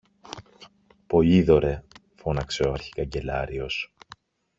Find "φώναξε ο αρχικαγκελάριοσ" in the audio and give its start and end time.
2.15-3.93